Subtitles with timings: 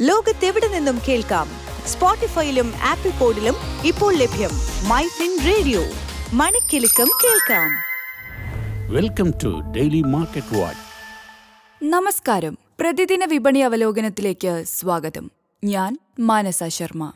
[0.00, 1.48] ലോകത്തെവിടെ നിന്നും കേൾക്കാം?
[1.86, 3.54] സ്പോട്ടിഫൈയിലും ആപ്പിൾ പോഡിലും
[3.86, 4.50] ഇപ്പോൾ ലഭ്യം
[4.88, 5.80] മൈ ഫിൻ റേഡിയോ.
[6.32, 7.70] മണിക്കെലക്കം കേൾക്കാം.
[8.94, 11.84] Welcome to daily market watch.
[11.84, 12.58] നമസ്കാരം.
[12.80, 15.30] പ്രതിദിന വിപണി അവലോകനത്തിലേക്ക് സ്വാഗതം.
[15.64, 17.12] ഞാൻ Manasa Sharma.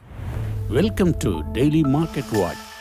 [0.71, 2.73] Welcome to daily market watch.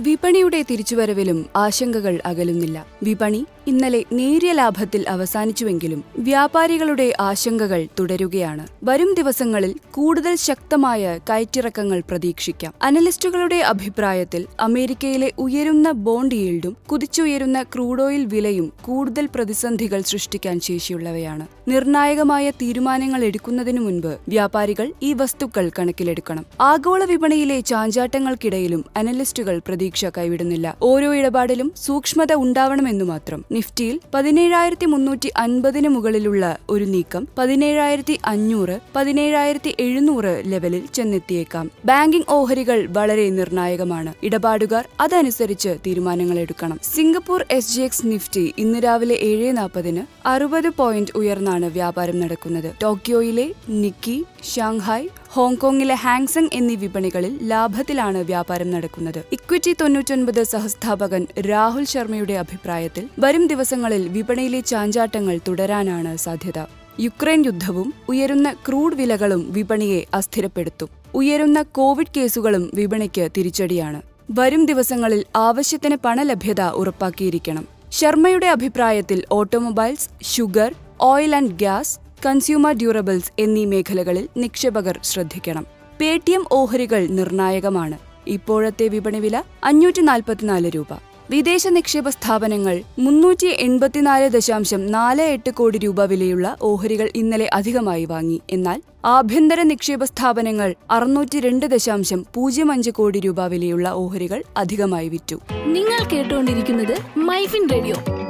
[0.00, 2.86] വിപണിയുടെ തിരിച്ചുവരവിലും ആശങ്കകൾ അകലുന്നില്ല.
[3.02, 8.66] വിപണി ഇന്നലെ നേരിയ ലാഭത്തിൽ അവസാനിച്ചുവെങ്കിലും വ്യാപാരികളുടെ ആശങ്കകൾ തുടരുകയാണ്.
[8.84, 12.74] വരും ദിവസങ്ങളിൽ കൂടുതൽ ശക്തമായ കയറ്റിറക്കങ്ങൾ പ്രതീക്ഷിക്കാം.
[12.82, 21.46] അനലിസ്റ്റുകളുടെ അഭിപ്രായത്തിൽ അമേരിക്കയിലെ ഉയരുന്ന ബോണ്ട് ഈൽഡും കുതിച്ചുയരുന്ന ക്രൂഡ് ഓയിൽ വിലയും കൂടുതൽ പ്രതിസന്ധികൾ സൃഷ്ടിക്കാൻ ശേഷിയുള്ളവയാണ്.
[21.68, 26.46] നിർണായകമായ തീരുമാനങ്ങൾ എടുക്കുന്നതിനു മുൻപ് വ്യാപാരികൾ ഈ വസ്തുക്കൾ കണക്കിലെടുക്കണം.
[26.60, 30.76] ആഗോള വിപണിയിലെ ചാഞ്ചാട്ടങ്ങൾക്കിടയിലും അനലിസ്റ്റുകൾ പ്രതീക്ഷ കൈവിടുന്നില്ല.
[30.82, 39.72] ഓരോ ഇടപാടിലും സൂക്ഷ്മത ഉണ്ടാവണമെന്നു മാത്രം നിഫ്റ്റിയിൽ പതിനേഴായിരത്തി മുന്നൂറ്റി അൻപതിന് മുകളിലുള്ള ഒരു നീക്കം പതിനേഴായിരത്തി അഞ്ഞൂറ് പതിനേഴായിരത്തി
[39.80, 41.66] എഴുന്നൂറ് ലെവലിൽ ചെന്നെത്തിയേക്കാം.
[41.84, 44.12] ബാങ്കിംഗ് ഓഹരികൾ വളരെ നിർണായകമാണ്.
[44.22, 46.78] ഇടപാടുകാർ അതനുസരിച്ച് തീരുമാനങ്ങൾ എടുക്കണം.
[46.94, 52.70] Singapore S G X Nifty ഇന്ന് രാവിലെ ഏഴ് നാൽപ്പതിന് അറുപത് പോയിന്റ് ഉയർന്നാണ് വ്യാപാരം നടക്കുന്നത്.
[52.82, 53.46] ടോക്കിയോയിലെ
[53.82, 54.16] നിക്കി
[54.54, 59.18] ഷാങ്ഹായ് ഹോങ്കോങ്ങിലെ ഹാങ്സങ് എന്നീ വിപണികളിൽ ലാഭത്തിലാണ് വ്യാപാരം നടക്കുന്നത്.
[59.32, 66.60] ഇക്വിറ്റി തൊണ്ണൂറ്റൊൻപത് സഹസ്ഥാപകൻ രാഹുൽ ശർമ്മയുടെ അഭിപ്രായത്തിൽ വരും ദിവസങ്ങളിൽ വിപണിയിലെ ചാഞ്ചാട്ടങ്ങൾ തുടരാനാണ് സാധ്യത.
[67.00, 70.88] യുക്രൈൻ യുദ്ധവും ഉയരുന്ന ക്രൂഡ് വിലകളും വിപണിയെ അസ്ഥിരപ്പെടുത്തും.
[71.14, 74.02] ഉയരുന്ന കോവിഡ് കേസുകളും വിപണിക്ക് തിരിച്ചടിയാണ്.
[74.30, 77.66] വരും ദിവസങ്ങളിൽ ആവശ്യത്തിന് പണലഭ്യത ഉറപ്പാക്കിയിരിക്കണം.
[77.90, 81.94] ശർമ്മയുടെ അഭിപ്രായത്തിൽ automobiles sugar oil and gas
[82.26, 85.66] consumer durables എന്നീ മേഖലകളിൽ നിക്ഷേപകർ ശ്രദ്ധിക്കണം.
[86.00, 87.98] പേ ടി എം ഓഹരികൾ നിർണായകമാണ്.
[88.26, 90.86] ഇപ്പോഴത്തെ വിപണി വില അഞ്ഞൂറ്റി നാൽപ്പത്തിനാല് രൂപ.
[91.30, 98.40] വിദേശ നിക്ഷേപ സ്ഥാപനങ്ങൾ മുന്നൂറ്റി എൺപത്തിനാല് ദശാംശം നാല് എട്ട് കോടി രൂപ വിലയുള്ള ഓഹരികൾ ഇന്നലെ അധികമായി വാങ്ങി.
[98.50, 105.36] എന്നാൽ ആഭ്യന്തര നിക്ഷേപ സ്ഥാപനങ്ങൾ അറുന്നൂറ്റി രണ്ട് ദശാംശം പൂജ്യം അഞ്ച് കോടി രൂപ വിലയുള്ള ഓഹരികൾ അധികമായി വിറ്റു.
[105.66, 108.23] നിങ്ങൾ കേട്ടുകൊണ്ടിരിക്കുന്നത് മൈഫിൻ റേഡിയോ.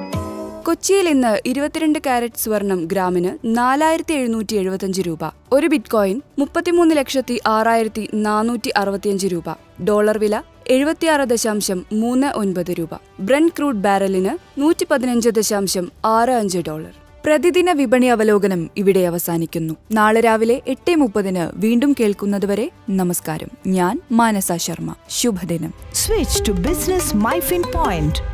[0.66, 5.18] കൊച്ചിയിൽ ഇന്ന് ഇരുപത്തിരണ്ട് കാരറ്റ് സ്വർണം ഗ്രാമിന് നാലായിരത്തി എഴുന്നൂറ്റി എഴുപത്തിയഞ്ച് രൂപ.
[5.52, 9.52] ഒരു ബിറ്റ് കോയിൻ മുപ്പത്തിമൂന്ന് ലക്ഷത്തി ആറായിരത്തി നാനൂറ്റി അറുപത്തിയഞ്ച് രൂപ.
[9.84, 12.88] ഡോളർ വില എഴുപത്തിയാറ് ദശാംശം മൂന്ന് ഒൻപത് രൂപ.
[13.20, 16.92] ബ്രൻ ക്രൂഡ് ബാരലിന് നൂറ്റി പതിനഞ്ച് ദശാംശം ആറ് അഞ്ച് ഡോളർ.
[17.26, 19.74] പ്രതിദിന വിപണി അവലോകനം ഇവിടെ അവസാനിക്കുന്നു.
[19.92, 23.48] നാളെ രാവിലെ എട്ട് മുപ്പതിന് വീണ്ടും കേൾക്കുന്നതുവരെ നമസ്കാരം.
[23.66, 24.94] ഞാൻ മാനസ ശർമ്മ.
[25.08, 25.74] ശുഭദിനം.
[25.94, 28.33] Switch to business MyFin Point.